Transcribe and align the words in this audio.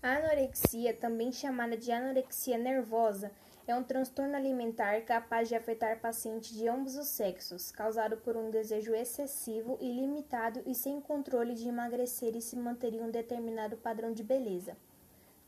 A 0.00 0.14
anorexia, 0.14 0.94
também 0.94 1.32
chamada 1.32 1.76
de 1.76 1.90
anorexia 1.90 2.56
nervosa, 2.56 3.32
é 3.66 3.74
um 3.74 3.82
transtorno 3.82 4.36
alimentar 4.36 5.02
capaz 5.02 5.48
de 5.48 5.56
afetar 5.56 5.98
pacientes 5.98 6.56
de 6.56 6.68
ambos 6.68 6.96
os 6.96 7.08
sexos, 7.08 7.72
causado 7.72 8.16
por 8.16 8.36
um 8.36 8.48
desejo 8.48 8.94
excessivo, 8.94 9.76
ilimitado 9.80 10.62
e 10.64 10.72
sem 10.72 11.00
controle 11.00 11.52
de 11.52 11.68
emagrecer 11.68 12.36
e 12.36 12.40
se 12.40 12.54
manter 12.54 12.94
em 12.94 13.00
um 13.00 13.10
determinado 13.10 13.76
padrão 13.76 14.12
de 14.12 14.22
beleza. 14.22 14.76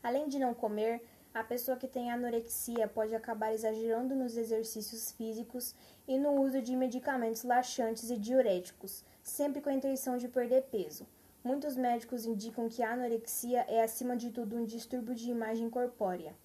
Além 0.03 0.27
de 0.27 0.37
não 0.37 0.53
comer, 0.53 1.01
a 1.33 1.45
pessoa 1.45 1.77
que 1.77 1.87
tem 1.87 2.11
anorexia 2.11 2.89
pode 2.89 3.15
acabar 3.15 3.53
exagerando 3.53 4.13
nos 4.15 4.35
exercícios 4.35 5.13
físicos 5.13 5.73
e 6.05 6.17
no 6.17 6.33
uso 6.41 6.61
de 6.61 6.75
medicamentos 6.75 7.43
laxantes 7.43 8.09
e 8.09 8.17
diuréticos, 8.17 9.05
sempre 9.23 9.61
com 9.61 9.69
a 9.69 9.73
intenção 9.73 10.17
de 10.17 10.27
perder 10.27 10.63
peso. 10.63 11.07
Muitos 11.43 11.75
médicos 11.75 12.23
indicam 12.23 12.69
que 12.69 12.83
a 12.83 12.93
anorexia 12.93 13.65
é, 13.67 13.81
acima 13.81 14.15
de 14.15 14.29
tudo, 14.29 14.55
um 14.55 14.63
distúrbio 14.63 15.15
de 15.15 15.31
imagem 15.31 15.71
corpórea. 15.71 16.35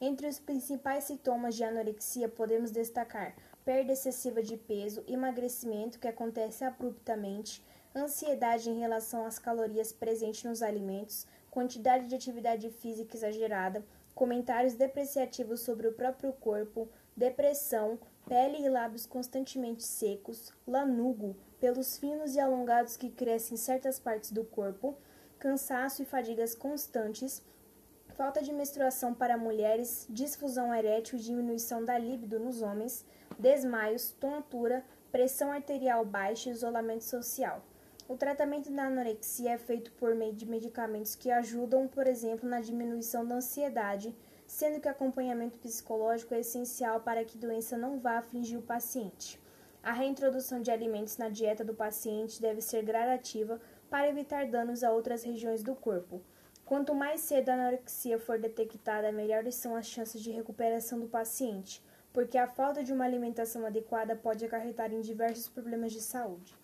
Entre 0.00 0.28
os 0.28 0.38
principais 0.38 1.04
sintomas 1.04 1.56
de 1.56 1.64
anorexia 1.64 2.28
podemos 2.28 2.70
destacar 2.70 3.34
perda 3.64 3.92
excessiva 3.92 4.42
de 4.42 4.56
peso, 4.56 5.02
emagrecimento 5.08 5.98
que 5.98 6.06
acontece 6.06 6.64
abruptamente, 6.64 7.64
ansiedade 7.96 8.70
em 8.70 8.78
relação 8.78 9.26
às 9.26 9.40
calorias 9.40 9.92
presentes 9.92 10.44
nos 10.44 10.62
alimentos, 10.62 11.26
quantidade 11.54 12.08
de 12.08 12.16
atividade 12.16 12.68
física 12.68 13.16
exagerada, 13.16 13.86
comentários 14.12 14.74
depreciativos 14.74 15.60
sobre 15.60 15.86
o 15.86 15.92
próprio 15.92 16.32
corpo, 16.32 16.88
depressão, 17.16 17.96
pele 18.26 18.58
e 18.58 18.68
lábios 18.68 19.06
constantemente 19.06 19.84
secos, 19.84 20.52
lanugo, 20.66 21.36
pelos 21.60 21.96
finos 21.96 22.34
e 22.34 22.40
alongados 22.40 22.96
que 22.96 23.08
crescem 23.08 23.54
em 23.54 23.56
certas 23.56 24.00
partes 24.00 24.32
do 24.32 24.42
corpo, 24.42 24.98
cansaço 25.38 26.02
e 26.02 26.04
fadigas 26.04 26.56
constantes, 26.56 27.40
falta 28.16 28.42
de 28.42 28.52
menstruação 28.52 29.14
para 29.14 29.38
mulheres, 29.38 30.08
disfusão 30.10 30.74
erétil 30.74 31.16
e 31.16 31.22
diminuição 31.22 31.84
da 31.84 31.96
libido 31.96 32.40
nos 32.40 32.62
homens, 32.62 33.06
desmaios, 33.38 34.10
tontura, 34.10 34.84
pressão 35.12 35.52
arterial 35.52 36.04
baixa 36.04 36.48
e 36.48 36.52
isolamento 36.52 37.04
social. 37.04 37.62
O 38.06 38.18
tratamento 38.18 38.70
da 38.70 38.84
anorexia 38.84 39.52
é 39.52 39.58
feito 39.58 39.90
por 39.92 40.14
meio 40.14 40.34
de 40.34 40.44
medicamentos 40.46 41.14
que 41.14 41.30
ajudam, 41.30 41.88
por 41.88 42.06
exemplo, 42.06 42.46
na 42.46 42.60
diminuição 42.60 43.26
da 43.26 43.36
ansiedade, 43.36 44.14
sendo 44.46 44.78
que 44.78 44.86
acompanhamento 44.86 45.58
psicológico 45.58 46.34
é 46.34 46.40
essencial 46.40 47.00
para 47.00 47.24
que 47.24 47.38
a 47.38 47.40
doença 47.40 47.78
não 47.78 47.98
vá 47.98 48.18
afligir 48.18 48.58
o 48.58 48.62
paciente. 48.62 49.40
A 49.82 49.90
reintrodução 49.90 50.60
de 50.60 50.70
alimentos 50.70 51.16
na 51.16 51.30
dieta 51.30 51.64
do 51.64 51.72
paciente 51.72 52.42
deve 52.42 52.60
ser 52.60 52.84
gradativa 52.84 53.58
para 53.88 54.08
evitar 54.08 54.46
danos 54.48 54.84
a 54.84 54.92
outras 54.92 55.24
regiões 55.24 55.62
do 55.62 55.74
corpo. 55.74 56.20
Quanto 56.66 56.94
mais 56.94 57.22
cedo 57.22 57.48
a 57.48 57.54
anorexia 57.54 58.18
for 58.18 58.38
detectada, 58.38 59.12
melhores 59.12 59.54
são 59.54 59.74
as 59.74 59.86
chances 59.86 60.20
de 60.20 60.30
recuperação 60.30 61.00
do 61.00 61.08
paciente, 61.08 61.82
porque 62.12 62.36
a 62.36 62.46
falta 62.46 62.84
de 62.84 62.92
uma 62.92 63.06
alimentação 63.06 63.64
adequada 63.64 64.14
pode 64.14 64.44
acarretar 64.44 64.92
em 64.92 65.00
diversos 65.00 65.48
problemas 65.48 65.90
de 65.90 66.02
saúde. 66.02 66.54